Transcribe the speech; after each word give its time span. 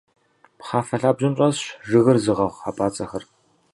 Пхъафэ 0.59 0.95
лъабжьэм 1.01 1.33
щӏэсщ 1.37 1.63
жыгыр 1.87 2.17
зыгъэгъу 2.23 2.59
хьэпӏацӏэхэр. 2.63 3.23